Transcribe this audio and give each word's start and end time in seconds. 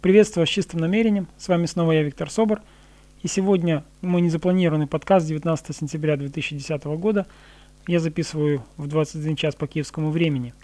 Приветствую 0.00 0.42
вас 0.42 0.48
с 0.48 0.52
чистым 0.52 0.78
намерением. 0.78 1.26
С 1.38 1.48
вами 1.48 1.66
снова 1.66 1.90
я, 1.90 2.04
Виктор 2.04 2.30
Собор. 2.30 2.62
И 3.24 3.26
сегодня 3.26 3.82
мой 4.00 4.20
незапланированный 4.20 4.86
подкаст 4.86 5.26
19 5.26 5.74
сентября 5.74 6.16
2010 6.16 6.84
года 6.84 7.26
я 7.88 7.98
записываю 7.98 8.62
в 8.76 8.86
21 8.86 9.34
час 9.34 9.56
по 9.56 9.66
киевскому 9.66 10.12
времени. 10.12 10.54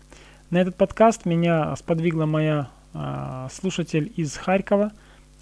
На 0.51 0.61
этот 0.61 0.77
подкаст 0.77 1.27
меня 1.27 1.75
сподвигла 1.75 2.27
моя 2.27 2.71
э, 2.93 3.49
слушатель 3.51 4.12
из 4.15 4.37
Харькова. 4.37 4.93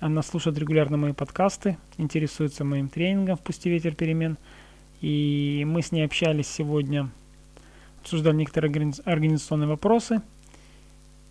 Она 0.01 0.23
слушает 0.23 0.57
регулярно 0.57 0.97
мои 0.97 1.13
подкасты, 1.13 1.77
интересуется 1.99 2.65
моим 2.65 2.89
тренингом 2.89 3.37
в 3.37 3.41
«Пусти 3.41 3.69
ветер 3.69 3.95
перемен». 3.95 4.39
И 5.03 5.65
мы 5.67 5.83
с 5.83 5.93
ней 5.93 6.07
общались 6.07 6.49
сегодня, 6.49 7.11
обсуждали 8.01 8.37
некоторые 8.37 8.71
организационные 9.05 9.69
вопросы. 9.69 10.23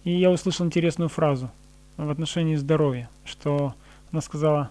И 0.03 0.11
я 0.11 0.29
услышал 0.29 0.63
интересную 0.63 1.09
фразу– 1.09 1.49
в 2.05 2.09
отношении 2.09 2.55
здоровья, 2.55 3.09
что 3.25 3.73
она 4.11 4.21
сказала, 4.21 4.69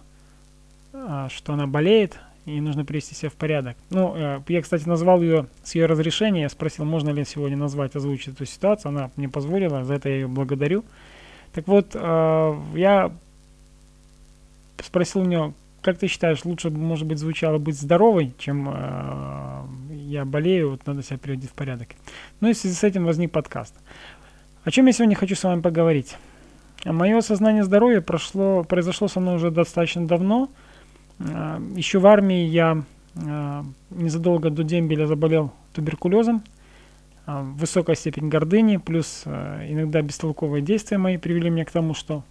а, 0.93 1.29
что 1.29 1.53
она 1.53 1.67
болеет, 1.67 2.19
и 2.45 2.59
нужно 2.59 2.85
привести 2.85 3.15
себя 3.15 3.29
в 3.29 3.33
порядок. 3.33 3.77
Ну, 3.89 4.13
э, 4.15 4.41
я, 4.47 4.61
кстати, 4.61 4.87
назвал 4.87 5.21
ее 5.21 5.45
с 5.63 5.75
ее 5.75 5.85
разрешения, 5.85 6.41
я 6.41 6.49
спросил, 6.49 6.85
можно 6.85 7.09
ли 7.09 7.23
сегодня 7.23 7.55
назвать, 7.55 7.95
озвучить 7.95 8.29
эту 8.29 8.45
ситуацию, 8.45 8.89
она 8.89 9.11
мне 9.15 9.29
позволила, 9.29 9.83
за 9.83 9.95
это 9.95 10.09
я 10.09 10.15
ее 10.15 10.27
благодарю. 10.27 10.83
Так 11.53 11.67
вот, 11.67 11.91
э, 11.93 12.59
я 12.75 13.11
спросил 14.83 15.21
у 15.21 15.25
нее, 15.25 15.53
как 15.81 15.97
ты 15.99 16.07
считаешь, 16.07 16.43
лучше, 16.43 16.69
может 16.71 17.07
быть, 17.07 17.19
звучало 17.19 17.57
быть 17.57 17.79
здоровой, 17.79 18.33
чем 18.39 18.69
э, 18.73 19.63
я 19.91 20.25
болею, 20.25 20.71
вот 20.71 20.85
надо 20.87 21.03
себя 21.03 21.17
приводить 21.17 21.49
в 21.49 21.53
порядок. 21.53 21.89
Ну 22.39 22.49
и 22.49 22.53
в 22.53 22.57
связи 22.57 22.75
с 22.75 22.83
этим 22.83 23.05
возник 23.05 23.31
подкаст. 23.31 23.75
О 24.63 24.71
чем 24.71 24.87
я 24.87 24.93
сегодня 24.93 25.15
хочу 25.15 25.35
с 25.35 25.43
вами 25.43 25.61
поговорить? 25.61 26.17
Мое 26.85 27.19
осознание 27.19 27.63
здоровья 27.63 28.01
прошло, 28.01 28.63
произошло 28.63 29.07
со 29.07 29.19
мной 29.19 29.35
уже 29.35 29.51
достаточно 29.51 30.07
давно. 30.07 30.49
А, 31.19 31.61
Еще 31.75 31.99
в 31.99 32.07
армии 32.07 32.43
я 32.45 32.83
а, 33.15 33.63
незадолго 33.91 34.49
до 34.49 34.63
дембеля 34.63 35.05
заболел 35.05 35.51
туберкулезом. 35.73 36.43
А, 37.27 37.43
высокая 37.43 37.95
степень 37.95 38.29
гордыни, 38.29 38.77
плюс 38.77 39.23
иногда 39.25 40.01
бестолковые 40.01 40.63
действия 40.63 40.97
мои 40.97 41.17
привели 41.17 41.51
меня 41.51 41.65
к 41.65 41.71
тому, 41.71 41.93
что 41.93 42.23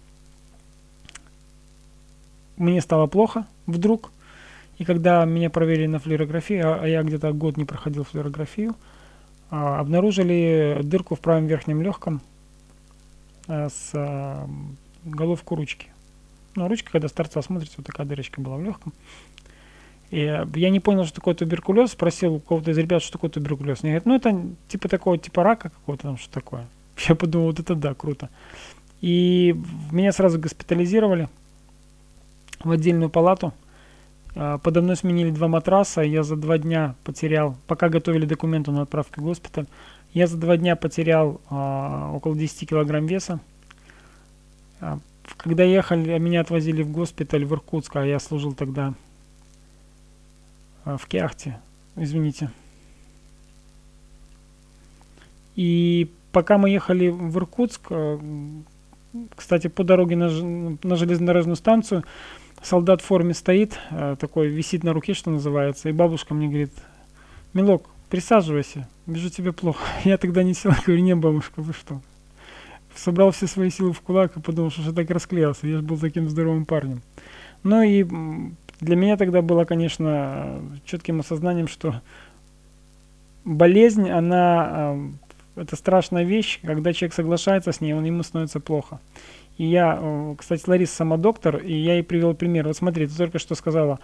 мне 2.57 2.81
стало 2.81 3.07
плохо 3.07 3.47
вдруг. 3.67 4.11
И 4.79 4.83
когда 4.83 5.23
меня 5.23 5.49
проверили 5.49 5.87
на 5.87 5.99
флюорографию, 5.99 6.81
а 6.81 6.87
я 6.87 7.03
где-то 7.03 7.31
год 7.31 7.55
не 7.55 7.65
проходил 7.65 8.03
флюорографию, 8.03 8.75
обнаружили 9.49 10.79
дырку 10.83 11.15
в 11.15 11.21
правом 11.21 11.47
верхнем 11.47 11.81
легком– 11.81 12.19
Э, 12.30 12.30
с 13.51 13.91
э, 13.93 14.47
головку 15.03 15.55
ручки. 15.55 15.87
Ну, 16.55 16.67
ручка, 16.67 16.91
когда 16.91 17.07
с 17.07 17.11
торца 17.11 17.41
смотрится, 17.41 17.75
вот 17.77 17.85
такая 17.85 18.05
дырочка 18.05 18.41
была 18.41 18.57
в 18.57 18.63
легком. 18.63 18.93
И 20.09 20.19
я 20.55 20.69
не 20.69 20.81
понял, 20.81 21.05
что 21.05 21.15
такое 21.15 21.35
туберкулез, 21.35 21.91
спросил 21.91 22.35
у 22.35 22.39
кого-то 22.39 22.71
из 22.71 22.77
ребят, 22.77 23.01
что 23.01 23.13
такое 23.13 23.29
туберкулез. 23.29 23.79
Они 23.81 23.91
говорят, 23.91 24.05
ну 24.05 24.15
это 24.15 24.45
типа 24.67 24.89
такого, 24.89 25.17
типа 25.17 25.43
рака 25.43 25.69
какого-то 25.69 26.03
там, 26.03 26.17
что 26.17 26.31
такое. 26.33 26.67
Я 27.07 27.15
подумал, 27.15 27.47
вот 27.47 27.59
это 27.59 27.75
да, 27.75 27.93
круто. 27.93 28.29
И 28.99 29.55
меня 29.91 30.11
сразу 30.11 30.37
госпитализировали 30.37 31.29
в 32.63 32.71
отдельную 32.71 33.09
палату. 33.09 33.53
Э, 34.35 34.59
подо 34.61 34.81
мной 34.81 34.97
сменили 34.97 35.31
два 35.31 35.47
матраса, 35.47 36.01
я 36.01 36.23
за 36.23 36.35
два 36.35 36.57
дня 36.57 36.95
потерял, 37.03 37.55
пока 37.67 37.89
готовили 37.89 38.25
документы 38.25 38.71
на 38.71 38.83
отправку 38.83 39.21
в 39.21 39.23
госпиталь, 39.23 39.65
я 40.13 40.27
за 40.27 40.37
два 40.37 40.57
дня 40.57 40.75
потерял 40.75 41.41
а, 41.49 42.11
около 42.13 42.35
10 42.35 42.69
килограмм 42.69 43.05
веса. 43.05 43.39
А, 44.79 44.99
когда 45.37 45.63
ехали, 45.63 46.17
меня 46.19 46.41
отвозили 46.41 46.83
в 46.83 46.91
госпиталь 46.91 47.45
в 47.45 47.53
Иркутск, 47.53 47.95
а 47.95 48.05
я 48.05 48.19
служил 48.19 48.53
тогда 48.53 48.93
а, 50.83 50.97
в 50.97 51.07
Кяхте, 51.07 51.59
извините. 51.95 52.51
И 55.55 56.09
пока 56.31 56.57
мы 56.57 56.69
ехали 56.69 57.07
в 57.07 57.37
Иркутск, 57.37 57.87
а, 57.91 58.19
кстати, 59.35 59.67
по 59.67 59.83
дороге 59.83 60.15
на, 60.15 60.29
на 60.29 60.95
железнодорожную 60.95 61.55
станцию, 61.55 62.03
солдат 62.61 63.01
в 63.01 63.05
форме 63.05 63.33
стоит, 63.33 63.79
а, 63.91 64.15
такой 64.15 64.47
висит 64.47 64.83
на 64.83 64.93
руке, 64.93 65.13
что 65.13 65.31
называется, 65.31 65.89
и 65.89 65.93
бабушка 65.93 66.33
мне 66.33 66.47
говорит, 66.47 66.73
Милок, 67.53 67.90
присаживайся, 68.11 68.87
вижу 69.07 69.29
тебе 69.29 69.53
плохо. 69.53 69.83
Я 70.03 70.17
тогда 70.17 70.43
не 70.43 70.53
сел, 70.53 70.73
говорю, 70.85 71.01
не, 71.01 71.15
бабушка, 71.15 71.61
вы 71.61 71.73
что? 71.73 72.01
Собрал 72.93 73.31
все 73.31 73.47
свои 73.47 73.69
силы 73.69 73.93
в 73.93 74.01
кулак 74.01 74.35
и 74.35 74.41
подумал, 74.41 74.69
что 74.69 74.81
же 74.81 74.93
так 74.93 75.09
расклеился. 75.09 75.65
Я 75.65 75.77
же 75.77 75.81
был 75.81 75.97
таким 75.97 76.29
здоровым 76.29 76.65
парнем. 76.65 77.01
Ну 77.63 77.81
и 77.81 78.03
для 78.81 78.95
меня 78.97 79.15
тогда 79.15 79.41
было, 79.41 79.63
конечно, 79.63 80.61
четким 80.83 81.21
осознанием, 81.21 81.69
что 81.69 82.01
болезнь, 83.45 84.09
она 84.09 84.97
это 85.55 85.75
страшная 85.77 86.23
вещь, 86.23 86.59
когда 86.63 86.91
человек 86.91 87.13
соглашается 87.13 87.71
с 87.71 87.79
ней, 87.79 87.93
он 87.93 88.03
ему 88.03 88.23
становится 88.23 88.59
плохо. 88.59 88.99
И 89.57 89.65
я, 89.65 90.35
кстати, 90.37 90.67
Лариса 90.67 90.95
сама 90.95 91.15
доктор, 91.15 91.57
и 91.57 91.73
я 91.73 91.93
ей 91.93 92.03
привел 92.03 92.33
пример. 92.33 92.67
Вот 92.67 92.75
смотри, 92.75 93.07
ты 93.07 93.15
только 93.15 93.39
что 93.39 93.55
сказала, 93.55 93.99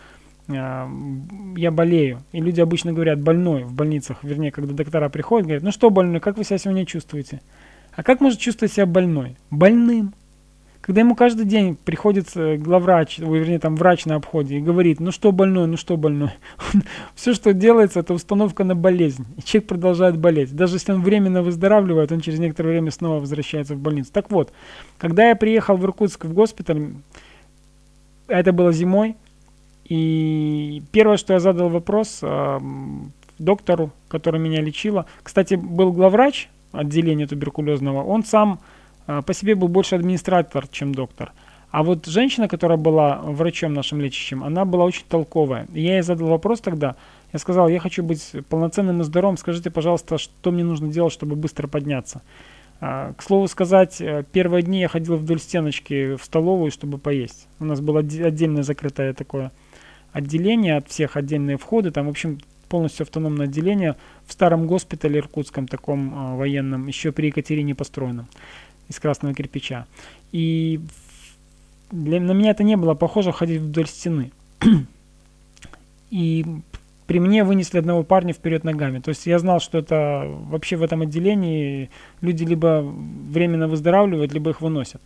я 0.48 1.72
болею. 1.72 2.22
И 2.32 2.40
люди 2.40 2.62
обычно 2.62 2.94
говорят 2.94 3.20
больной 3.20 3.64
в 3.64 3.74
больницах, 3.74 4.20
вернее, 4.24 4.52
когда 4.52 4.74
доктора 4.74 5.10
приходят, 5.10 5.46
говорят, 5.46 5.64
ну 5.64 5.72
что 5.72 5.90
больной, 5.90 6.20
как 6.20 6.38
вы 6.38 6.44
себя 6.44 6.58
сегодня 6.58 6.86
чувствуете? 6.86 7.42
А 7.94 8.04
как 8.04 8.22
может 8.22 8.40
чувствовать 8.40 8.72
себя 8.72 8.86
больной? 8.86 9.36
Больным. 9.50 10.14
Когда 10.82 11.02
ему 11.02 11.16
каждый 11.16 11.46
день 11.46 11.76
приходит 11.76 12.30
главврач, 12.34 13.18
вернее, 13.18 13.60
там 13.60 13.76
врач 13.76 14.06
на 14.06 14.16
обходе 14.16 14.58
и 14.58 14.62
говорит, 14.62 15.02
ну 15.02 15.12
что 15.12 15.34
больной, 15.34 15.68
ну 15.68 15.76
что 15.76 15.98
больной. 15.98 16.32
Все, 17.16 17.34
что 17.34 17.52
делается, 17.52 18.00
это 18.00 18.14
установка 18.14 18.64
на 18.64 18.74
болезнь. 18.74 19.26
И 19.36 19.42
человек 19.42 19.68
продолжает 19.68 20.18
болеть. 20.18 20.56
Даже 20.56 20.76
если 20.76 20.94
он 20.94 21.02
временно 21.02 21.42
выздоравливает, 21.42 22.14
он 22.14 22.22
через 22.22 22.40
некоторое 22.40 22.70
время 22.70 22.92
снова 22.92 23.20
возвращается 23.20 23.76
в 23.76 23.80
больницу. 23.80 24.12
Так 24.14 24.32
вот, 24.32 24.54
когда 24.98 25.28
я 25.28 25.36
приехал 25.36 25.76
в 25.76 25.84
Иркутск 25.84 26.24
в 26.24 26.32
госпиталь, 26.32 26.94
это 28.30 28.54
было 28.54 28.72
зимой, 28.72 29.18
и 29.90 30.84
первое, 30.92 31.16
что 31.16 31.34
я 31.34 31.40
задал 31.40 31.70
вопрос 31.70 32.20
э, 32.22 32.60
доктору, 33.40 33.92
который 34.10 34.40
меня 34.40 34.62
лечила, 34.62 35.06
кстати, 35.24 35.56
был 35.56 35.94
главврач 35.94 36.50
отделения 36.74 37.26
туберкулезного, 37.26 38.04
он 38.04 38.26
сам 38.26 38.60
э, 39.08 39.22
по 39.22 39.34
себе 39.34 39.56
был 39.56 39.70
больше 39.70 39.96
администратор, 39.96 40.68
чем 40.68 40.94
доктор. 40.94 41.32
А 41.72 41.84
вот 41.84 42.06
женщина, 42.06 42.50
которая 42.50 42.78
была 42.78 43.22
врачом 43.22 43.74
нашим 43.74 44.02
лечащим, 44.02 44.44
она 44.44 44.66
была 44.66 44.84
очень 44.84 45.06
толковая. 45.08 45.68
Я 45.74 45.94
ей 45.96 46.02
задал 46.02 46.28
вопрос 46.28 46.60
тогда, 46.60 46.96
я 47.32 47.40
сказал, 47.40 47.70
я 47.70 47.80
хочу 47.80 48.04
быть 48.04 48.34
полноценным 48.50 49.00
и 49.02 49.04
здоровым, 49.06 49.38
скажите, 49.38 49.70
пожалуйста, 49.72 50.18
что 50.18 50.52
мне 50.52 50.66
нужно 50.66 50.90
делать, 50.90 51.14
чтобы 51.14 51.38
быстро 51.38 51.68
подняться. 51.68 52.22
А, 52.82 53.14
к 53.14 53.24
слову 53.24 53.48
сказать, 53.48 54.02
э, 54.02 54.26
первые 54.34 54.64
дни 54.64 54.82
я 54.82 54.90
ходил 54.90 55.16
вдоль 55.16 55.40
стеночки 55.40 56.16
в 56.16 56.24
столовую, 56.24 56.72
чтобы 56.72 56.98
поесть. 56.98 57.48
У 57.62 57.66
нас 57.66 57.80
было 57.80 58.00
отдельное 58.00 58.64
закрытое 58.64 59.14
такое 59.14 59.52
отделение, 60.18 60.78
от 60.78 60.90
всех 60.90 61.16
отдельные 61.16 61.58
входы, 61.58 61.92
там, 61.92 62.08
в 62.08 62.10
общем, 62.10 62.40
полностью 62.70 63.04
автономное 63.04 63.46
отделение 63.46 63.96
в 64.26 64.34
старом 64.34 64.68
госпитале 64.68 65.20
иркутском, 65.20 65.68
таком 65.68 66.14
э, 66.14 66.38
военном, 66.38 66.88
еще 66.88 67.12
при 67.12 67.28
Екатерине 67.28 67.76
построенном, 67.76 68.28
из 68.90 69.00
красного 69.00 69.36
кирпича. 69.36 69.86
И 70.32 70.82
для, 71.92 72.20
на 72.20 72.32
меня 72.32 72.52
это 72.52 72.64
не 72.64 72.76
было 72.76 72.96
похоже 72.96 73.32
ходить 73.32 73.62
вдоль 73.62 73.88
стены. 73.88 74.32
И 76.10 76.46
при 77.06 77.20
мне 77.20 77.44
вынесли 77.44 77.80
одного 77.80 78.04
парня 78.04 78.34
вперед 78.34 78.64
ногами. 78.64 79.00
То 79.00 79.10
есть 79.10 79.28
я 79.28 79.40
знал, 79.40 79.60
что 79.60 79.78
это 79.78 80.24
вообще 80.50 80.78
в 80.78 80.84
этом 80.84 81.02
отделении 81.02 81.90
люди 82.22 82.44
либо 82.44 82.82
временно 82.82 83.68
выздоравливают, 83.68 84.34
либо 84.34 84.50
их 84.50 84.62
выносят. 84.62 85.02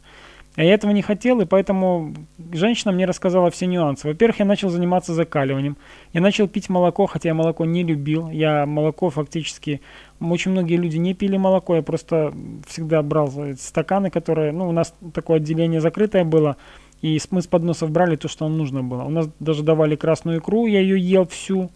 Я 0.57 0.73
этого 0.73 0.91
не 0.91 1.01
хотел, 1.01 1.39
и 1.39 1.45
поэтому 1.45 2.13
женщина 2.51 2.91
мне 2.91 3.05
рассказала 3.05 3.49
все 3.51 3.67
нюансы. 3.67 4.07
Во-первых, 4.07 4.39
я 4.39 4.45
начал 4.45 4.69
заниматься 4.69 5.13
закаливанием. 5.13 5.77
Я 6.11 6.19
начал 6.19 6.47
пить 6.49 6.67
молоко, 6.67 7.05
хотя 7.05 7.29
я 7.29 7.33
молоко 7.33 7.63
не 7.63 7.83
любил. 7.83 8.29
Я 8.29 8.65
молоко 8.65 9.09
фактически... 9.09 9.81
Очень 10.19 10.51
многие 10.51 10.75
люди 10.75 10.97
не 10.97 11.13
пили 11.13 11.37
молоко, 11.37 11.77
я 11.77 11.81
просто 11.81 12.33
всегда 12.67 13.01
брал 13.01 13.31
стаканы, 13.57 14.09
которые... 14.09 14.51
Ну, 14.51 14.67
у 14.67 14.71
нас 14.71 14.93
такое 15.13 15.37
отделение 15.37 15.79
закрытое 15.79 16.25
было, 16.25 16.57
и 17.01 17.19
мы 17.31 17.41
с 17.41 17.47
подносов 17.47 17.89
брали 17.89 18.17
то, 18.17 18.27
что 18.27 18.47
нам 18.47 18.57
нужно 18.57 18.83
было. 18.83 19.03
У 19.03 19.09
нас 19.09 19.29
даже 19.39 19.63
давали 19.63 19.95
красную 19.95 20.39
икру, 20.39 20.67
я 20.67 20.79
ее 20.79 20.99
ел 20.99 21.25
всю 21.25 21.71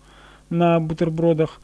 на 0.49 0.79
бутербродах. 0.79 1.61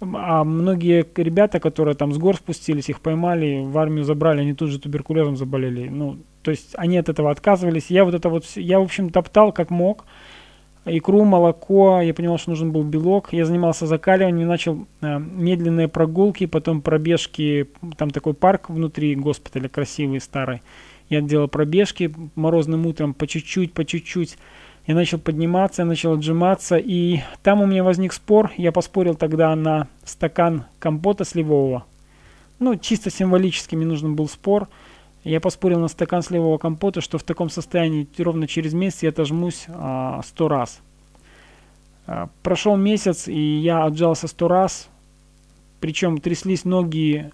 А 0.00 0.44
многие 0.44 1.06
ребята, 1.16 1.60
которые 1.60 1.94
там 1.94 2.12
с 2.12 2.18
гор 2.18 2.36
спустились, 2.36 2.88
их 2.88 3.00
поймали, 3.00 3.64
в 3.64 3.76
армию 3.78 4.04
забрали, 4.04 4.40
они 4.42 4.54
тут 4.54 4.70
же 4.70 4.78
туберкулезом 4.78 5.36
заболели. 5.36 5.88
Ну, 5.88 6.18
то 6.48 6.52
есть 6.52 6.70
они 6.78 6.96
от 6.96 7.10
этого 7.10 7.30
отказывались. 7.30 7.90
Я 7.90 8.06
вот 8.06 8.14
это 8.14 8.30
вот, 8.30 8.46
я, 8.54 8.80
в 8.80 8.84
общем, 8.84 9.10
топтал 9.10 9.52
как 9.52 9.68
мог. 9.68 10.06
Икру, 10.86 11.24
молоко, 11.24 12.00
я 12.00 12.14
понимал, 12.14 12.38
что 12.38 12.48
нужен 12.48 12.72
был 12.72 12.84
белок. 12.84 13.34
Я 13.34 13.44
занимался 13.44 13.86
закаливанием, 13.86 14.48
начал 14.48 14.86
э, 15.02 15.18
медленные 15.18 15.88
прогулки, 15.88 16.46
потом 16.46 16.80
пробежки. 16.80 17.68
Там 17.98 18.08
такой 18.08 18.32
парк 18.32 18.70
внутри 18.70 19.14
госпиталя 19.14 19.68
красивый, 19.68 20.22
старый. 20.22 20.62
Я 21.10 21.20
делал 21.20 21.48
пробежки 21.48 22.14
морозным 22.34 22.86
утром 22.86 23.12
по 23.12 23.26
чуть-чуть, 23.26 23.74
по 23.74 23.84
чуть-чуть. 23.84 24.38
Я 24.86 24.94
начал 24.94 25.18
подниматься, 25.18 25.82
я 25.82 25.86
начал 25.86 26.14
отжиматься, 26.14 26.78
и 26.78 27.20
там 27.42 27.60
у 27.60 27.66
меня 27.66 27.84
возник 27.84 28.14
спор. 28.14 28.52
Я 28.56 28.72
поспорил 28.72 29.16
тогда 29.16 29.54
на 29.54 29.86
стакан 30.02 30.64
компота 30.78 31.26
сливового. 31.26 31.84
Ну, 32.58 32.74
чисто 32.76 33.10
символически 33.10 33.76
мне 33.76 33.84
нужен 33.84 34.16
был 34.16 34.30
спор. 34.30 34.66
Я 35.28 35.40
поспорил 35.40 35.78
на 35.78 35.88
стакан 35.88 36.22
сливового 36.22 36.56
компота, 36.56 37.02
что 37.02 37.18
в 37.18 37.22
таком 37.22 37.50
состоянии 37.50 38.08
ровно 38.16 38.48
через 38.48 38.72
месяц 38.72 39.02
я 39.02 39.10
отожмусь 39.10 39.66
а, 39.68 40.22
раз. 40.38 40.80
А, 42.06 42.30
прошел 42.42 42.76
месяц, 42.76 43.28
и 43.28 43.58
я 43.58 43.84
отжался 43.84 44.26
сто 44.26 44.48
раз. 44.48 44.88
Причем 45.80 46.16
тряслись 46.16 46.64
ноги, 46.64 47.30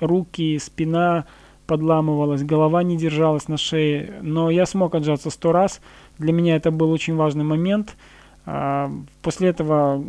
руки, 0.00 0.58
спина 0.58 1.24
подламывалась, 1.66 2.42
голова 2.42 2.82
не 2.82 2.98
держалась 2.98 3.48
на 3.48 3.56
шее. 3.56 4.18
Но 4.20 4.50
я 4.50 4.66
смог 4.66 4.94
отжаться 4.94 5.30
сто 5.30 5.50
раз. 5.50 5.80
Для 6.18 6.34
меня 6.34 6.56
это 6.56 6.70
был 6.70 6.90
очень 6.90 7.16
важный 7.16 7.44
момент. 7.44 7.96
А, 8.44 8.92
после 9.22 9.48
этого, 9.48 10.04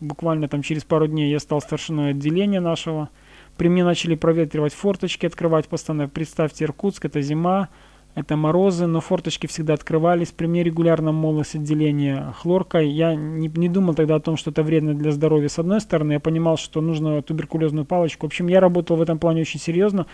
буквально 0.00 0.48
там 0.48 0.62
через 0.62 0.82
пару 0.82 1.06
дней, 1.06 1.30
я 1.30 1.38
стал 1.38 1.60
старшиной 1.60 2.10
отделения 2.10 2.58
нашего. 2.58 3.08
При 3.56 3.68
мне 3.68 3.84
начали 3.84 4.14
проветривать 4.14 4.74
форточки, 4.74 5.26
открывать 5.26 5.68
постоянно. 5.68 6.08
Представьте, 6.08 6.64
Иркутск, 6.64 7.06
это 7.06 7.20
зима, 7.22 7.68
это 8.16 8.34
морозы, 8.34 8.86
но 8.86 9.02
форточки 9.02 9.46
всегда 9.46 9.74
открывались. 9.74 10.32
При 10.32 10.46
мне 10.46 10.62
регулярно 10.62 11.12
мололось 11.12 11.54
отделение 11.54 12.32
хлоркой. 12.38 12.88
Я 12.88 13.14
не, 13.14 13.48
не 13.48 13.68
думал 13.68 13.92
тогда 13.92 14.14
о 14.14 14.20
том, 14.20 14.38
что 14.38 14.50
это 14.50 14.62
вредно 14.62 14.94
для 14.94 15.12
здоровья 15.12 15.48
с 15.48 15.58
одной 15.58 15.82
стороны. 15.82 16.12
Я 16.12 16.20
понимал, 16.20 16.56
что 16.56 16.80
нужно 16.80 17.20
туберкулезную 17.20 17.84
палочку. 17.84 18.26
В 18.26 18.30
общем, 18.30 18.46
я 18.48 18.60
работал 18.60 18.96
в 18.96 19.02
этом 19.02 19.18
плане 19.18 19.42
очень 19.42 19.60
серьезно. 19.60 20.06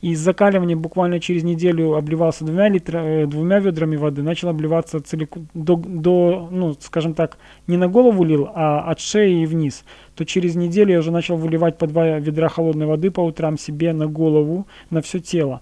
И 0.00 0.14
закаливание 0.14 0.74
буквально 0.74 1.20
через 1.20 1.42
неделю 1.42 1.96
обливался 1.96 2.46
двумя, 2.46 2.70
литра, 2.70 2.98
э, 3.00 3.26
двумя 3.26 3.58
ведрами 3.58 3.96
воды. 3.96 4.22
Начал 4.22 4.48
обливаться 4.48 4.98
целиком, 5.02 5.46
до, 5.52 5.76
до, 5.76 6.48
ну, 6.50 6.72
скажем 6.80 7.12
так, 7.12 7.36
не 7.66 7.76
на 7.76 7.88
голову 7.88 8.24
лил, 8.24 8.48
а 8.54 8.90
от 8.90 9.00
шеи 9.00 9.42
и 9.42 9.46
вниз. 9.46 9.84
То 10.14 10.24
через 10.24 10.56
неделю 10.56 10.92
я 10.92 11.00
уже 11.00 11.10
начал 11.10 11.36
выливать 11.36 11.76
по 11.76 11.86
два 11.86 12.20
ведра 12.20 12.48
холодной 12.48 12.86
воды 12.86 13.10
по 13.10 13.20
утрам 13.20 13.58
себе 13.58 13.92
на 13.92 14.06
голову, 14.06 14.66
на 14.88 15.02
все 15.02 15.18
тело. 15.18 15.60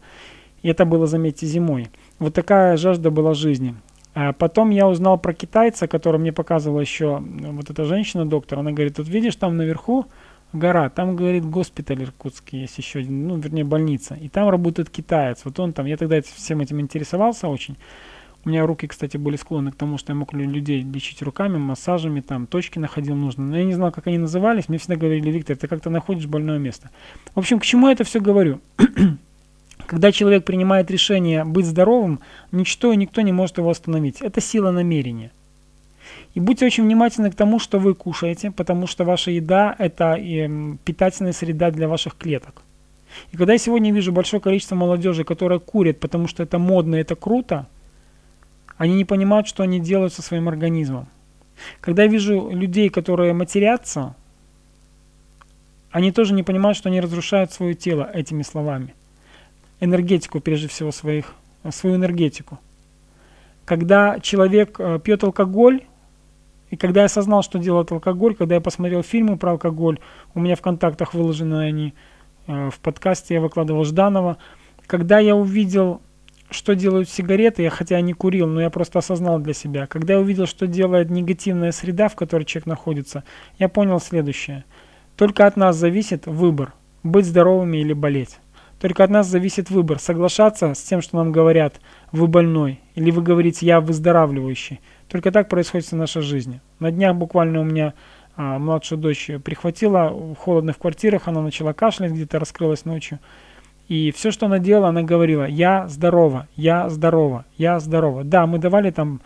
И 0.63 0.69
это 0.69 0.85
было, 0.85 1.07
заметьте, 1.07 1.47
зимой. 1.47 1.89
Вот 2.19 2.35
такая 2.35 2.77
жажда 2.77 3.11
была 3.11 3.35
жизни. 3.35 3.75
А 4.15 4.33
потом 4.33 4.71
я 4.71 4.89
узнал 4.89 5.19
про 5.19 5.33
китайца, 5.33 5.87
который 5.87 6.19
мне 6.19 6.33
показывала 6.33 6.81
еще 6.81 7.23
вот 7.23 7.71
эта 7.71 7.85
женщина-доктор. 7.85 8.59
Она 8.59 8.73
говорит, 8.73 8.99
вот 8.99 9.09
видишь, 9.09 9.37
там 9.37 9.57
наверху 9.57 10.07
гора, 10.53 10.89
там, 10.89 11.15
говорит, 11.15 11.45
госпиталь 11.45 12.03
иркутский 12.03 12.63
есть 12.63 12.79
еще, 12.79 13.01
ну, 13.01 13.37
вернее, 13.37 13.65
больница. 13.65 14.15
И 14.15 14.29
там 14.29 14.49
работает 14.49 14.91
китаец. 14.91 15.43
Вот 15.45 15.59
он 15.61 15.73
там, 15.73 15.87
я 15.87 15.97
тогда 15.97 16.21
всем 16.23 16.61
этим 16.61 16.81
интересовался 16.81 17.49
очень. 17.49 17.77
У 18.45 18.49
меня 18.49 18.67
руки, 18.67 18.87
кстати, 18.87 19.17
были 19.17 19.37
склонны 19.37 19.73
к 19.73 19.77
тому, 19.77 19.99
что 19.99 20.13
я 20.13 20.17
мог 20.17 20.33
людей 20.33 20.83
лечить 20.83 21.23
руками, 21.23 21.59
массажами, 21.59 22.21
там, 22.21 22.47
точки 22.47 22.79
находил 22.79 23.15
нужно. 23.15 23.45
Но 23.45 23.59
я 23.59 23.65
не 23.65 23.75
знал, 23.75 23.93
как 23.93 24.07
они 24.07 24.19
назывались. 24.19 24.69
Мне 24.69 24.79
всегда 24.79 24.97
говорили, 24.97 25.31
Виктор, 25.31 25.57
ты 25.57 25.69
как-то 25.69 25.91
находишь 25.91 26.27
больное 26.27 26.59
место. 26.59 26.91
В 27.35 27.39
общем, 27.39 27.59
к 27.59 27.65
чему 27.65 27.89
я 27.89 27.93
это 27.93 28.05
все 28.05 28.21
говорю? 28.21 28.61
Когда 29.89 30.13
человек 30.13 30.45
принимает 30.45 30.91
решение 30.91 31.45
быть 31.45 31.65
здоровым, 31.65 32.21
ничто 32.53 32.93
и 32.93 32.97
никто 32.97 33.23
не 33.23 33.33
может 33.33 33.57
его 33.57 33.71
остановить. 33.71 34.21
Это 34.21 34.39
сила 34.39 34.71
намерения. 34.71 35.31
И 36.35 36.41
будьте 36.41 36.67
очень 36.67 36.85
внимательны 36.85 37.31
к 37.31 37.35
тому, 37.35 37.59
что 37.59 37.79
вы 37.79 37.95
кушаете, 37.95 38.51
потому 38.51 38.87
что 38.87 39.05
ваша 39.05 39.31
еда– 39.31 39.75
это 39.79 40.15
э, 40.19 40.77
питательная 40.85 41.33
среда 41.33 41.71
для 41.71 41.89
ваших 41.89 42.17
клеток. 42.17 42.61
И 43.33 43.39
когда 43.39 43.55
я 43.55 43.59
сегодня 43.59 43.91
вижу 43.91 44.13
большое 44.13 44.43
количество 44.43 44.75
молодежи, 44.75 45.25
которая 45.25 45.59
курит, 45.59 46.01
потому 46.01 46.29
что 46.29 46.43
это 46.43 46.59
модно, 46.59 46.97
это 46.97 47.15
круто, 47.17 47.67
они 48.77 48.95
не 48.95 49.07
понимают, 49.07 49.49
что 49.49 49.63
они 49.63 49.81
делают 49.81 50.13
со 50.13 50.21
своим 50.21 50.49
организмом. 50.49 51.09
Когда 51.81 52.03
я 52.03 52.11
вижу 52.11 52.51
людей, 52.51 52.91
которые 52.91 53.33
матерятся, 53.33 54.15
они 55.91 56.13
тоже 56.13 56.35
не 56.35 56.43
понимают, 56.43 56.77
что 56.77 56.91
они 56.91 57.01
разрушают 57.01 57.53
свое 57.53 57.75
тело 57.75 58.11
этими 58.13 58.43
словами 58.43 58.95
энергетику, 59.81 60.41
прежде 60.41 60.69
всего, 60.69 60.93
своих, 60.93 61.35
свою 61.71 61.97
энергетику. 61.97 62.59
Когда 63.65 64.19
человек 64.21 64.81
э, 64.81 64.99
пьет 65.03 65.23
алкоголь, 65.25 65.83
и 66.71 66.77
когда 66.77 67.01
я 67.01 67.07
осознал, 67.07 67.43
что 67.43 67.59
делает 67.59 67.93
алкоголь, 67.93 68.35
когда 68.35 68.57
я 68.57 68.61
посмотрел 68.61 69.03
фильмы 69.03 69.37
про 69.37 69.53
алкоголь, 69.53 69.99
у 70.35 70.41
меня 70.41 70.57
в 70.57 70.63
контактах 70.63 71.15
выложены 71.15 71.67
они, 71.67 71.95
э, 72.47 72.71
в 72.71 72.79
подкасте 72.81 73.35
я 73.35 73.41
выкладывал 73.41 73.85
Жданова, 73.85 74.39
когда 74.87 75.19
я 75.19 75.37
увидел, 75.37 76.01
что 76.51 76.75
делают 76.75 77.11
сигареты, 77.11 77.63
я 77.63 77.71
хотя 77.71 78.01
не 78.01 78.15
курил, 78.15 78.47
но 78.47 78.63
я 78.63 78.71
просто 78.71 79.01
осознал 79.01 79.39
для 79.39 79.53
себя, 79.53 79.87
когда 79.87 80.15
я 80.15 80.21
увидел, 80.21 80.47
что 80.47 80.67
делает 80.67 81.11
негативная 81.11 81.73
среда, 81.73 82.09
в 82.09 82.17
которой 82.17 82.45
человек 82.45 82.67
находится, 82.67 83.25
я 83.59 83.69
понял 83.69 84.01
следующее. 84.01 84.65
Только 85.17 85.47
от 85.47 85.57
нас 85.57 85.77
зависит 85.77 86.27
выбор, 86.27 86.73
быть 87.03 87.27
здоровыми 87.27 87.79
или 87.79 87.93
болеть. 87.93 88.39
Только 88.81 89.03
от 89.03 89.11
нас 89.11 89.27
зависит 89.27 89.71
выбор, 89.71 89.99
соглашаться 89.99 90.75
с 90.75 90.83
тем, 90.83 91.03
что 91.03 91.17
нам 91.17 91.33
говорят 91.33 91.81
«вы 92.13 92.29
больной» 92.29 92.81
или 92.95 93.11
вы 93.11 93.23
говорите 93.23 93.67
«я 93.67 93.81
выздоравливающий». 93.81 94.81
Только 95.09 95.33
так 95.33 95.49
происходит 95.49 95.87
в 95.89 95.97
нашей 95.97 96.23
жизни. 96.23 96.61
На 96.79 96.93
днях 96.93 97.17
буквально 97.17 97.61
у 97.61 97.65
меня 97.65 97.95
а, 98.37 98.59
младшую 98.59 99.01
дочь 99.01 99.31
прихватила, 99.43 100.37
холодно 100.39 100.73
в 100.73 100.79
квартирах, 100.79 101.27
она 101.27 101.43
начала 101.43 101.73
кашлять, 101.73 102.13
где-то 102.13 102.39
раскрылась 102.39 102.85
ночью. 102.85 103.19
И 103.89 104.13
все, 104.13 104.31
что 104.31 104.47
она 104.47 104.61
делала, 104.61 104.91
она 104.91 105.03
говорила 105.03 105.47
«я 105.47 105.89
здорова, 105.89 106.47
я 106.55 106.89
здорова, 106.89 107.47
я 107.57 107.81
здорова». 107.81 108.23
Да, 108.23 108.47
мы 108.47 108.59
давали 108.59 108.91
там 108.91 109.21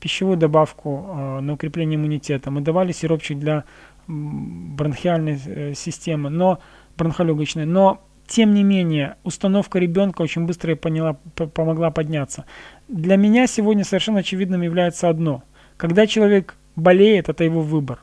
пищевую 0.00 0.36
добавку 0.36 1.06
э, 1.08 1.40
на 1.40 1.52
укрепление 1.52 1.96
иммунитета, 1.96 2.50
мы 2.50 2.60
давали 2.60 2.92
сиропчик 2.92 3.38
для 3.38 3.64
бронхиальной 4.08 5.40
э, 5.44 5.74
системы, 5.74 6.30
но 6.30 6.58
бронхолегочной, 6.96 7.66
но 7.66 8.02
тем 8.26 8.54
не 8.54 8.64
менее, 8.64 9.16
установка 9.24 9.78
ребенка 9.78 10.22
очень 10.22 10.46
быстро 10.46 10.74
поняла, 10.74 11.14
помогла 11.34 11.90
подняться. 11.90 12.44
Для 12.88 13.16
меня 13.16 13.46
сегодня 13.46 13.84
совершенно 13.84 14.20
очевидным 14.20 14.62
является 14.62 15.08
одно. 15.08 15.42
Когда 15.76 16.06
человек 16.06 16.56
болеет, 16.74 17.28
это 17.28 17.44
его 17.44 17.62
выбор. 17.62 18.00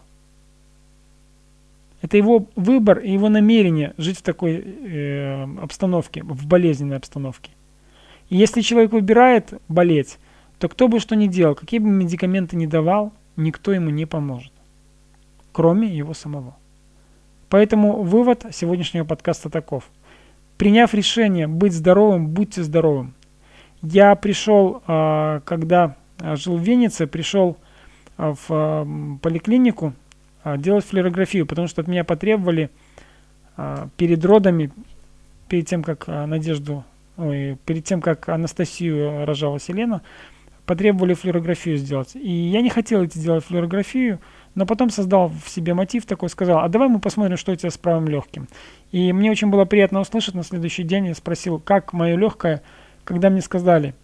Это 2.02 2.18
его 2.18 2.48
выбор 2.56 3.00
и 3.00 3.12
его 3.12 3.30
намерение 3.30 3.94
жить 3.98 4.20
в 4.20 4.22
такой 4.22 4.56
э, 4.56 5.44
обстановке, 5.62 6.24
в 6.24 6.46
болезненной 6.48 6.98
обстановке. 6.98 7.52
И 8.30 8.38
если 8.38 8.62
человек 8.62 8.92
выбирает 8.92 9.54
болеть, 9.68 10.18
то 10.60 10.70
кто 10.70 10.88
бы 10.88 11.00
что 11.00 11.16
ни 11.16 11.28
делал, 11.28 11.56
какие 11.56 11.80
бы 11.80 11.88
медикаменты 11.88 12.56
ни 12.56 12.66
давал, 12.66 13.14
никто 13.36 13.72
ему 13.72 13.90
не 13.90 14.06
поможет, 14.06 14.52
кроме 15.52 15.88
его 15.88 16.14
самого. 16.14 16.56
Поэтому 17.50 18.02
вывод 18.02 18.46
сегодняшнего 18.52 19.06
подкаста 19.06 19.50
таков– 19.50 19.90
приняв 20.58 20.94
решение 20.94 21.48
быть 21.48 21.74
здоровым, 21.74 22.28
будьте 22.28 22.64
здоровым. 22.64 23.14
Я 23.82 24.16
пришел, 24.16 24.82
а, 24.88 25.42
когда 25.42 25.98
а, 26.20 26.36
жил 26.36 26.58
в 26.58 26.62
Венеции, 26.62 27.06
пришел 27.06 27.58
а, 28.18 28.34
в 28.48 29.20
поликлинику 29.22 29.94
делать 30.58 30.86
флюорографию, 30.86 31.46
потому 31.46 31.68
что 31.68 31.82
от 31.82 31.88
меня 31.88 32.04
потребовали 32.04 32.70
перед 33.96 34.26
родами, 34.26 34.72
перед 35.48 35.68
тем, 35.68 35.84
как 35.84 36.08
Надежду, 36.08 36.84
ой, 37.16 37.58
перед 37.66 37.86
тем, 37.86 38.02
как 38.02 38.28
Анастасию 38.28 39.26
рожала 39.26 39.58
Селена, 39.58 40.02
потребовали 40.66 41.14
флюорографию 41.14 41.78
сделать. 41.78 42.16
И 42.16 42.30
я 42.30 42.62
не 42.62 42.70
хотел 42.70 43.06
идти 43.06 43.22
делать 43.22 43.46
флюорографию, 43.46 44.20
но 44.56 44.66
потом 44.66 44.90
создал 44.90 45.30
в 45.30 45.50
себе 45.50 45.74
мотив 45.74 46.06
такой, 46.06 46.30
сказал, 46.30 46.60
а 46.60 46.70
давай 46.70 46.88
мы 46.88 47.00
посмотрим, 47.00 47.38
что 47.38 47.52
у 47.52 47.56
тебя 47.56 47.72
с 47.72 47.78
правым 47.78 48.08
легким. 48.08 48.48
И 48.92 49.12
мне 49.14 49.32
очень 49.32 49.50
было 49.50 49.66
приятно 49.66 50.00
услышать 50.00 50.36
на 50.36 50.44
следующий 50.44 50.84
день, 50.84 51.08
я 51.08 51.16
спросил, 51.16 51.60
как 51.60 51.94
мое 51.94 52.16
легкое, 52.16 52.62
когда 53.04 53.30
мне 53.30 53.42
сказали, 53.42 53.96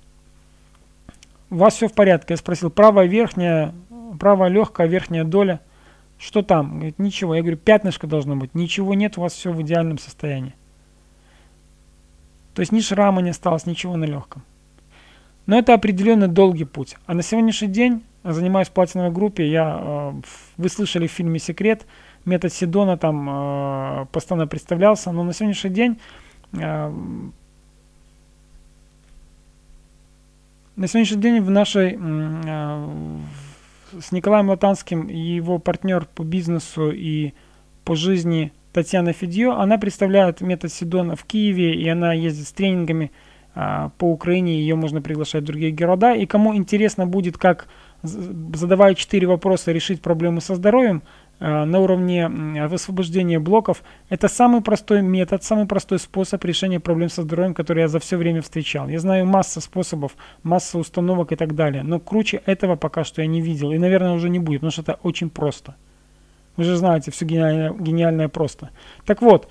у 1.50 1.56
вас 1.56 1.76
все 1.76 1.88
в 1.88 1.94
порядке. 1.94 2.34
Я 2.34 2.38
спросил, 2.38 2.70
правая 2.70 3.08
верхняя, 3.08 3.74
правая 4.20 4.50
легкая, 4.50 4.88
верхняя 4.88 5.24
доля, 5.24 5.62
что 6.18 6.42
там? 6.42 6.76
Говорит, 6.76 7.00
ничего. 7.00 7.34
Я 7.34 7.42
говорю, 7.42 7.58
пятнышко 7.58 8.06
должно 8.06 8.36
быть. 8.36 8.54
Ничего 8.54 8.94
нет, 8.94 9.18
у 9.18 9.22
вас 9.22 9.34
все 9.34 9.52
в 9.52 9.62
идеальном 9.62 9.98
состоянии. 9.98 10.54
То 12.54 12.62
есть 12.62 12.72
ни 12.72 12.82
шрама 12.82 13.22
не 13.22 13.30
осталось, 13.30 13.66
ничего 13.66 13.96
на 13.96 14.06
легком. 14.06 14.44
Но 15.46 15.58
это 15.58 15.74
определенно 15.74 16.28
долгий 16.28 16.66
путь. 16.66 16.98
А 17.06 17.14
на 17.14 17.24
сегодняшний 17.24 17.70
день 17.70 18.04
занимаюсь 18.24 18.68
в 18.68 18.72
платиновой 18.72 19.12
группе. 19.12 19.50
Я, 19.50 19.80
э, 19.82 20.14
вы 20.58 20.70
слышали 20.70 21.08
в 21.08 21.12
фильме 21.12 21.40
«Секрет», 21.40 21.86
метод 22.26 22.54
Сидона 22.54 22.98
там 22.98 23.30
э, 23.30 24.06
постоянно 24.12 24.48
представлялся, 24.48 25.12
но 25.12 25.24
на 25.24 25.34
сегодняшний 25.34 25.70
день 25.70 26.00
э, 26.54 26.94
на 30.76 30.88
сегодняшний 30.88 31.22
день 31.22 31.42
в 31.42 31.50
нашей 31.50 31.98
с 34.00 34.12
Николаем 34.12 34.50
Латанским 34.50 35.08
и 35.08 35.18
его 35.18 35.58
партнер 35.58 36.06
по 36.06 36.22
бизнесу 36.22 36.92
и 36.92 37.34
по 37.84 37.96
жизни 37.96 38.54
Татьяна 38.72 39.14
Федье, 39.14 39.52
она 39.52 39.80
представляет 39.80 40.42
метод 40.42 40.72
Сидона 40.72 41.16
в 41.16 41.26
Киеве, 41.26 41.74
и 41.74 41.90
она 41.90 42.14
ездит 42.14 42.48
с 42.48 42.52
тренингами 42.52 43.12
по 43.56 44.06
Украине, 44.06 44.60
ее 44.60 44.76
можно 44.76 45.02
приглашать 45.02 45.42
в 45.42 45.48
другие 45.48 45.72
города. 45.72 46.14
И 46.14 46.28
кому 46.28 46.56
интересно 46.56 47.08
будет, 47.08 47.40
как 47.40 47.68
задавая 48.04 48.96
четыре 48.96 49.28
вопроса, 49.28 49.72
решить 49.72 50.02
проблемы 50.02 50.42
со 50.42 50.56
здоровьем, 50.56 51.04
Э, 51.42 51.64
на 51.64 51.80
уровне 51.80 52.28
высвобождения 52.68 53.40
блоков. 53.40 53.82
Это 54.10 54.28
самый 54.28 54.62
простой 54.62 55.02
метод, 55.02 55.42
самый 55.42 55.68
простой 55.68 55.98
способ 55.98 56.44
решения 56.44 56.82
проблем 56.82 57.10
со 57.10 57.22
здоровьем, 57.22 57.54
который 57.54 57.82
я 57.82 57.88
за 57.88 58.00
все 58.00 58.18
время 58.18 58.42
встречал. 58.42 58.90
Я 58.90 59.00
знаю 59.00 59.26
масса 59.26 59.62
способов, 59.62 60.18
масса 60.44 60.78
установок 60.78 61.32
и 61.32 61.38
так 61.38 61.56
далее, 61.56 61.84
но 61.84 62.00
круче 62.00 62.42
этого 62.46 62.76
пока 62.76 63.06
что 63.06 63.22
я 63.22 63.28
не 63.28 63.42
видел 63.42 63.72
и, 63.72 63.78
наверное, 63.78 64.12
уже 64.12 64.28
не 64.28 64.40
будет, 64.40 64.60
потому 64.60 64.72
что 64.72 64.82
это 64.82 65.00
очень 65.02 65.30
просто. 65.30 65.76
Вы 66.58 66.66
же 66.66 66.76
знаете, 66.76 67.10
все 67.10 67.24
гениальное, 67.24 67.72
гениальное 67.72 68.28
просто. 68.28 68.72
Так 69.06 69.22
вот, 69.22 69.48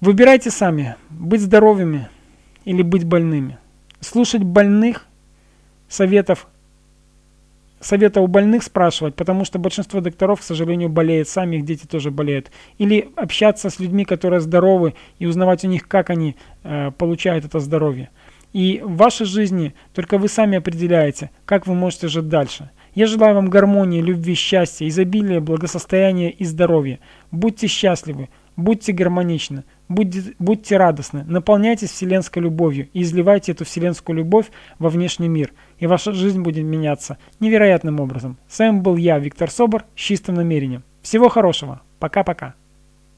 выбирайте 0.00 0.50
сами, 0.50 0.96
быть 1.08 1.40
здоровыми 1.40 2.08
или 2.64 2.82
быть 2.82 3.04
больными. 3.04 3.58
Слушать 4.00 4.42
больных 4.42 5.06
советов 5.88 6.46
совета 7.84 8.20
у 8.20 8.26
больных 8.26 8.62
спрашивать, 8.62 9.14
потому 9.14 9.44
что 9.44 9.58
большинство 9.58 10.00
докторов, 10.00 10.40
к 10.40 10.42
сожалению, 10.42 10.88
болеют 10.88 11.28
сами, 11.28 11.56
их 11.56 11.64
дети 11.64 11.86
тоже 11.86 12.10
болеют. 12.10 12.50
Или 12.78 13.10
общаться 13.16 13.70
с 13.70 13.78
людьми, 13.78 14.04
которые 14.04 14.40
здоровы, 14.40 14.94
и 15.18 15.26
узнавать 15.26 15.64
у 15.64 15.68
них, 15.68 15.86
как 15.86 16.10
они 16.10 16.36
э, 16.62 16.90
получают 16.96 17.44
это 17.44 17.60
здоровье. 17.60 18.10
И 18.52 18.80
в 18.84 18.96
вашей 18.96 19.26
жизни 19.26 19.74
только 19.92 20.16
вы 20.16 20.28
сами 20.28 20.58
определяете, 20.58 21.30
как 21.44 21.66
вы 21.66 21.74
можете 21.74 22.08
жить 22.08 22.28
дальше. 22.28 22.70
Я 22.94 23.06
желаю 23.06 23.34
вам 23.34 23.50
гармонии, 23.50 24.00
любви, 24.00 24.34
счастья, 24.34 24.86
изобилия, 24.86 25.40
благосостояния 25.40 26.30
и 26.30 26.44
здоровья. 26.44 27.00
Будьте 27.32 27.66
счастливы, 27.66 28.28
будьте 28.56 28.92
гармоничны, 28.92 29.64
будьте, 29.88 30.76
радостны, 30.76 31.24
наполняйтесь 31.24 31.90
вселенской 31.90 32.42
любовью 32.42 32.88
и 32.92 33.02
изливайте 33.02 33.52
эту 33.52 33.64
вселенскую 33.64 34.16
любовь 34.16 34.46
во 34.78 34.88
внешний 34.88 35.28
мир, 35.28 35.52
и 35.78 35.86
ваша 35.86 36.12
жизнь 36.12 36.40
будет 36.40 36.64
меняться 36.64 37.18
невероятным 37.40 38.00
образом. 38.00 38.38
С 38.48 38.58
вами 38.58 38.80
был 38.80 38.96
я, 38.96 39.18
Виктор 39.18 39.50
Собор, 39.50 39.84
с 39.94 40.00
чистым 40.00 40.36
намерением. 40.36 40.82
Всего 41.02 41.28
хорошего. 41.28 41.82
Пока-пока. 41.98 42.54